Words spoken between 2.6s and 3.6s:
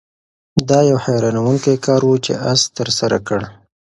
ترسره کړ.